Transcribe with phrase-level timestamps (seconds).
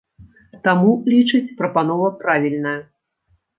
[0.67, 2.77] Таму, лічыць, прапанова правільная.